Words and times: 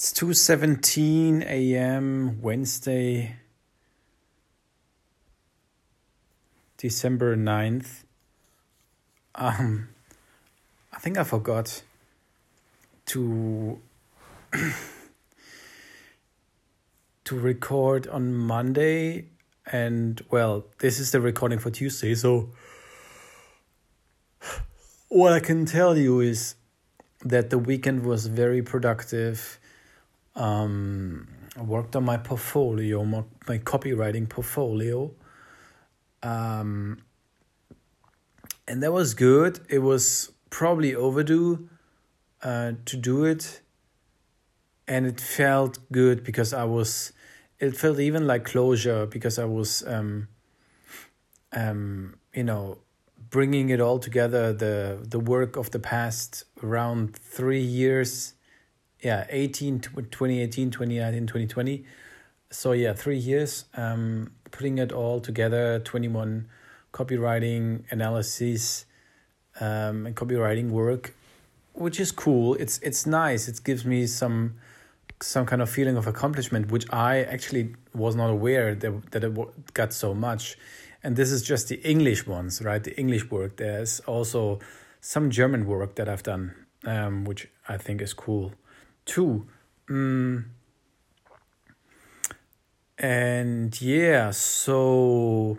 It's 0.00 0.14
2:17 0.14 1.42
a.m. 1.42 2.40
Wednesday, 2.40 3.36
December 6.78 7.36
9th. 7.36 8.04
Um 9.34 9.90
I 10.90 10.98
think 11.00 11.18
I 11.18 11.24
forgot 11.24 11.82
to 13.12 13.78
to 17.24 17.38
record 17.38 18.06
on 18.08 18.32
Monday 18.32 19.26
and 19.66 20.24
well, 20.30 20.64
this 20.78 20.98
is 20.98 21.10
the 21.10 21.20
recording 21.20 21.58
for 21.58 21.70
Tuesday, 21.70 22.14
so 22.14 22.48
what 25.08 25.34
I 25.34 25.40
can 25.40 25.66
tell 25.66 25.98
you 25.98 26.20
is 26.20 26.54
that 27.22 27.50
the 27.50 27.58
weekend 27.58 28.06
was 28.06 28.28
very 28.28 28.62
productive 28.62 29.59
um, 30.36 31.28
I 31.56 31.62
worked 31.62 31.96
on 31.96 32.04
my 32.04 32.16
portfolio, 32.16 33.04
my, 33.04 33.24
my 33.48 33.58
copywriting 33.58 34.28
portfolio. 34.28 35.10
Um, 36.22 37.02
and 38.68 38.82
that 38.82 38.92
was 38.92 39.14
good. 39.14 39.60
It 39.68 39.80
was 39.80 40.32
probably 40.48 40.94
overdue 40.94 41.68
uh, 42.42 42.72
to 42.84 42.96
do 42.96 43.24
it. 43.24 43.60
And 44.86 45.06
it 45.06 45.20
felt 45.20 45.78
good 45.92 46.24
because 46.24 46.52
I 46.52 46.64
was, 46.64 47.12
it 47.58 47.76
felt 47.76 47.98
even 47.98 48.26
like 48.26 48.44
closure 48.44 49.06
because 49.06 49.38
I 49.38 49.44
was, 49.44 49.84
um, 49.86 50.28
um, 51.52 52.16
you 52.34 52.44
know, 52.44 52.78
bringing 53.28 53.70
it 53.70 53.80
all 53.80 53.98
together, 53.98 54.52
the, 54.52 54.98
the 55.02 55.20
work 55.20 55.56
of 55.56 55.70
the 55.70 55.78
past 55.78 56.44
around 56.62 57.16
three 57.16 57.62
years 57.62 58.34
yeah 59.02 59.26
18 59.30 59.80
2018 59.80 60.70
2019 60.70 61.26
2020 61.26 61.84
so 62.50 62.72
yeah 62.72 62.92
three 62.92 63.16
years 63.16 63.64
um 63.76 64.30
putting 64.50 64.78
it 64.78 64.92
all 64.92 65.20
together 65.20 65.78
21 65.80 66.48
copywriting 66.92 67.84
analysis 67.90 68.84
um 69.60 70.06
and 70.06 70.16
copywriting 70.16 70.70
work 70.70 71.14
which 71.80 72.00
is 72.00 72.12
cool. 72.12 72.54
It's 72.54 72.78
it's 72.78 73.06
nice. 73.06 73.48
It 73.48 73.62
gives 73.64 73.84
me 73.84 74.06
some 74.06 74.54
some 75.22 75.46
kind 75.46 75.60
of 75.62 75.68
feeling 75.68 75.98
of 75.98 76.06
accomplishment 76.06 76.70
which 76.70 76.86
i 76.90 77.22
actually 77.24 77.74
was 77.92 78.16
not 78.16 78.30
aware 78.30 78.74
that 78.74 79.10
that 79.12 79.24
it 79.24 79.74
got 79.74 79.92
so 79.92 80.14
much. 80.14 80.56
And 81.02 81.16
this 81.16 81.30
is 81.30 81.42
just 81.42 81.68
the 81.68 81.80
english 81.82 82.26
ones 82.26 82.62
right? 82.62 82.82
The 82.82 82.98
english 82.98 83.30
work. 83.30 83.56
There's 83.56 84.00
also 84.00 84.60
some 85.02 85.30
german 85.30 85.64
work 85.64 85.94
that 85.94 86.10
i've 86.10 86.22
done 86.22 86.54
um, 86.84 87.24
which 87.24 87.48
i 87.66 87.78
think 87.78 88.02
is 88.02 88.12
cool 88.12 88.52
too. 89.10 89.46
Mm. 89.88 90.44
And 92.96 93.80
yeah, 93.82 94.30
so 94.30 95.58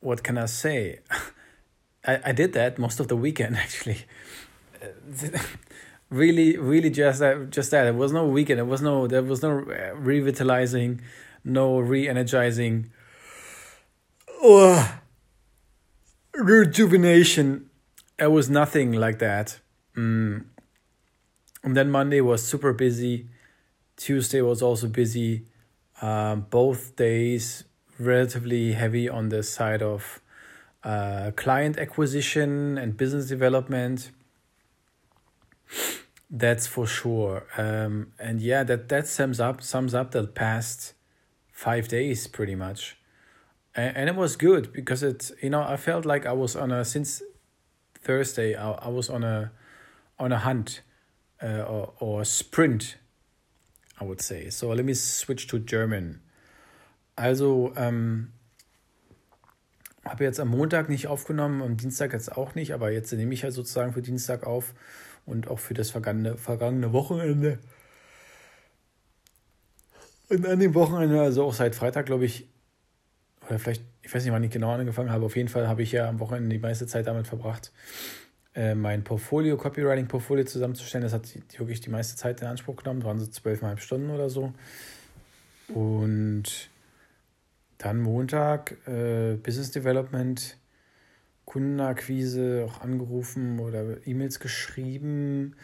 what 0.00 0.22
can 0.22 0.36
I 0.36 0.46
say? 0.46 1.00
I, 2.04 2.20
I 2.26 2.32
did 2.32 2.52
that 2.52 2.78
most 2.78 3.00
of 3.00 3.08
the 3.08 3.16
weekend 3.16 3.56
actually. 3.64 4.04
really, 6.10 6.58
really 6.58 6.90
just 6.90 7.20
that, 7.20 7.50
just 7.50 7.70
that. 7.70 7.86
It 7.86 7.94
was 7.94 8.12
no 8.12 8.26
weekend. 8.26 8.60
It 8.60 8.66
was 8.66 8.82
no, 8.82 9.06
there 9.06 9.22
was 9.22 9.42
no 9.42 9.50
revitalizing, 9.50 11.00
no 11.42 11.78
re-energizing, 11.78 12.90
or 14.42 15.00
rejuvenation 16.34 17.70
it 18.18 18.30
was 18.30 18.48
nothing 18.48 18.92
like 18.92 19.18
that. 19.18 19.60
Mm. 19.96 20.44
And 21.62 21.76
then 21.76 21.90
Monday 21.90 22.20
was 22.20 22.42
super 22.42 22.72
busy. 22.72 23.28
Tuesday 23.96 24.40
was 24.40 24.62
also 24.62 24.88
busy. 24.88 25.46
Um, 26.00 26.46
both 26.50 26.96
days 26.96 27.64
relatively 27.98 28.72
heavy 28.72 29.08
on 29.08 29.30
the 29.30 29.42
side 29.42 29.82
of 29.82 30.20
uh, 30.84 31.30
client 31.36 31.78
acquisition 31.78 32.78
and 32.78 32.96
business 32.96 33.26
development. 33.26 34.10
That's 36.30 36.66
for 36.66 36.86
sure. 36.86 37.46
Um, 37.56 38.12
and 38.18 38.40
yeah, 38.40 38.62
that 38.64 38.88
that 38.88 39.06
sums 39.06 39.40
up 39.40 39.62
sums 39.62 39.94
up 39.94 40.10
the 40.10 40.26
past 40.26 40.94
five 41.52 41.88
days 41.88 42.26
pretty 42.26 42.54
much. 42.54 42.96
And, 43.74 43.96
and 43.96 44.08
it 44.08 44.16
was 44.16 44.36
good 44.36 44.72
because 44.72 45.02
it 45.02 45.30
you 45.42 45.50
know 45.50 45.62
I 45.62 45.76
felt 45.76 46.04
like 46.04 46.26
I 46.26 46.32
was 46.32 46.54
on 46.56 46.70
a 46.72 46.84
since 46.84 47.22
Thursday, 48.06 48.54
I, 48.54 48.72
I 48.72 48.88
was 48.88 49.10
on 49.10 49.24
a 49.24 49.50
on 50.18 50.32
a 50.32 50.38
hunt 50.44 50.82
uh, 51.42 51.62
or 51.62 51.92
or 52.00 52.24
sprint, 52.24 52.98
I 54.00 54.04
would 54.04 54.22
say. 54.22 54.50
So 54.50 54.72
let 54.72 54.84
me 54.84 54.94
switch 54.94 55.46
to 55.48 55.58
German. 55.58 56.20
Also 57.16 57.72
ähm, 57.76 58.32
habe 60.04 60.24
jetzt 60.24 60.38
am 60.38 60.48
Montag 60.48 60.88
nicht 60.88 61.08
aufgenommen, 61.08 61.62
am 61.62 61.76
Dienstag 61.76 62.12
jetzt 62.12 62.36
auch 62.36 62.54
nicht, 62.54 62.72
aber 62.72 62.90
jetzt 62.92 63.12
nehme 63.12 63.34
ich 63.34 63.42
ja 63.42 63.50
sozusagen 63.50 63.92
für 63.92 64.02
Dienstag 64.02 64.46
auf 64.46 64.74
und 65.24 65.48
auch 65.48 65.58
für 65.58 65.74
das 65.74 65.90
vergangene, 65.90 66.36
vergangene 66.36 66.92
Wochenende. 66.92 67.58
Und 70.28 70.46
an 70.46 70.60
dem 70.60 70.74
Wochenende, 70.74 71.20
also 71.20 71.44
auch 71.44 71.54
seit 71.54 71.74
Freitag, 71.74 72.06
glaube 72.06 72.24
ich, 72.24 72.48
oder 73.48 73.58
vielleicht, 73.58 73.82
ich 74.02 74.14
weiß 74.14 74.24
nicht, 74.24 74.32
wann 74.32 74.42
ich 74.42 74.50
genau 74.50 74.72
angefangen 74.72 75.10
habe, 75.10 75.24
auf 75.24 75.36
jeden 75.36 75.48
Fall 75.48 75.68
habe 75.68 75.82
ich 75.82 75.92
ja 75.92 76.08
am 76.08 76.20
Wochenende 76.20 76.48
die 76.50 76.60
meiste 76.60 76.86
Zeit 76.86 77.06
damit 77.06 77.26
verbracht, 77.26 77.72
äh, 78.54 78.74
mein 78.74 79.04
Portfolio, 79.04 79.56
Copywriting-Portfolio 79.56 80.44
zusammenzustellen. 80.44 81.02
Das 81.02 81.12
hat 81.12 81.28
wirklich 81.58 81.80
die 81.80 81.90
meiste 81.90 82.16
Zeit 82.16 82.40
in 82.40 82.48
Anspruch 82.48 82.76
genommen, 82.76 83.00
das 83.00 83.06
waren 83.06 83.18
so 83.20 83.26
zwölfeinhalb 83.26 83.80
Stunden 83.80 84.10
oder 84.10 84.30
so. 84.30 84.52
Und 85.68 86.70
dann 87.78 88.00
Montag 88.00 88.76
äh, 88.86 89.36
Business 89.36 89.70
Development, 89.70 90.56
Kundenakquise, 91.44 92.66
auch 92.68 92.80
angerufen 92.80 93.60
oder 93.60 94.06
E-Mails 94.06 94.40
geschrieben. 94.40 95.56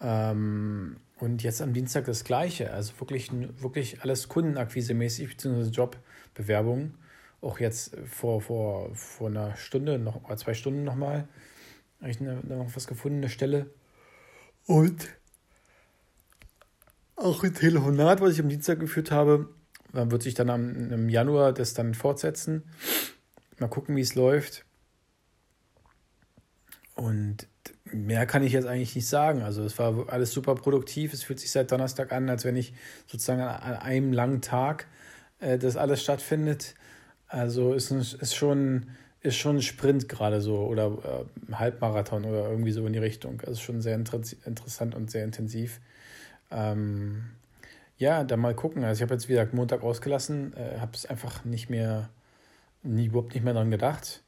Ähm, 0.00 0.96
und 1.18 1.42
jetzt 1.42 1.60
am 1.60 1.72
Dienstag 1.72 2.06
das 2.06 2.24
Gleiche. 2.24 2.72
Also 2.72 2.92
wirklich, 2.98 3.30
wirklich 3.60 4.02
alles 4.02 4.28
Kundenakquise-mäßig, 4.28 5.28
beziehungsweise 5.28 5.70
Jobbewerbung. 6.36 6.94
Auch 7.40 7.58
jetzt 7.58 7.96
vor, 8.06 8.40
vor, 8.40 8.94
vor 8.94 9.28
einer 9.28 9.56
Stunde 9.56 9.98
noch, 9.98 10.34
zwei 10.36 10.54
Stunden 10.54 10.84
nochmal. 10.84 11.28
Habe 12.00 12.10
ich 12.10 12.20
noch 12.20 12.74
was 12.74 12.86
gefunden, 12.86 13.18
eine 13.18 13.28
Stelle. 13.28 13.70
Und 14.66 15.08
auch 17.16 17.42
ein 17.42 17.54
Telefonat, 17.54 18.20
was 18.20 18.34
ich 18.34 18.40
am 18.40 18.48
Dienstag 18.48 18.80
geführt 18.80 19.10
habe. 19.10 19.48
Man 19.92 20.10
wird 20.10 20.22
sich 20.22 20.34
dann 20.34 20.50
am, 20.50 20.92
im 20.92 21.08
Januar 21.08 21.52
das 21.52 21.74
dann 21.74 21.94
fortsetzen. 21.94 22.62
Mal 23.58 23.68
gucken, 23.68 23.96
wie 23.96 24.00
es 24.00 24.14
läuft. 24.14 24.64
Und 26.94 27.48
mehr 27.84 28.26
kann 28.26 28.42
ich 28.42 28.52
jetzt 28.52 28.66
eigentlich 28.66 28.94
nicht 28.94 29.08
sagen. 29.08 29.42
Also 29.42 29.64
es 29.64 29.78
war 29.78 30.08
alles 30.10 30.32
super 30.32 30.54
produktiv. 30.54 31.12
Es 31.12 31.24
fühlt 31.24 31.40
sich 31.40 31.50
seit 31.50 31.72
Donnerstag 31.72 32.12
an, 32.12 32.28
als 32.28 32.44
wenn 32.44 32.56
ich 32.56 32.74
sozusagen 33.06 33.40
an 33.40 33.76
einem 33.76 34.12
langen 34.12 34.42
Tag 34.42 34.86
äh, 35.40 35.58
das 35.58 35.76
alles 35.76 36.02
stattfindet. 36.02 36.74
Also 37.28 37.74
ist, 37.74 37.90
ist 37.90 38.34
schon 38.34 38.86
ist 39.22 39.36
schon 39.36 39.56
ein 39.56 39.62
Sprint 39.62 40.08
gerade 40.08 40.40
so 40.40 40.56
oder 40.66 41.26
äh, 41.50 41.52
Halbmarathon 41.52 42.24
oder 42.24 42.48
irgendwie 42.48 42.72
so 42.72 42.86
in 42.86 42.92
die 42.92 42.98
Richtung. 42.98 43.40
Also 43.46 43.60
schon 43.60 43.82
sehr 43.82 43.94
inter 43.94 44.20
interessant 44.46 44.94
und 44.94 45.10
sehr 45.10 45.24
intensiv. 45.24 45.80
Ähm, 46.50 47.24
ja, 47.98 48.24
dann 48.24 48.40
mal 48.40 48.54
gucken. 48.54 48.82
Also 48.82 48.98
ich 48.98 49.02
habe 49.02 49.14
jetzt 49.14 49.28
wie 49.28 49.34
gesagt 49.34 49.52
Montag 49.52 49.82
ausgelassen, 49.82 50.54
äh, 50.56 50.78
habe 50.78 50.92
es 50.94 51.04
einfach 51.04 51.44
nicht 51.44 51.68
mehr, 51.68 52.08
nie, 52.82 53.06
überhaupt 53.06 53.34
nicht 53.34 53.44
mehr 53.44 53.52
dran 53.52 53.70
gedacht, 53.70 54.22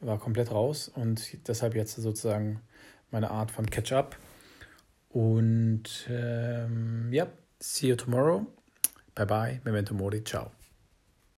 war 0.00 0.18
komplett 0.18 0.50
raus 0.50 0.88
und 0.88 1.46
deshalb 1.46 1.74
jetzt 1.74 1.94
sozusagen 1.94 2.60
meine 3.10 3.30
Art 3.30 3.50
von 3.50 3.68
Catch-up. 3.68 4.16
Und 5.10 6.08
ähm, 6.08 7.12
ja, 7.12 7.26
see 7.60 7.88
you 7.88 7.96
tomorrow. 7.96 8.46
Bye 9.14 9.24
bye, 9.26 9.60
momentum 9.64 9.98
morning, 9.98 10.24
ciao. 10.24 10.50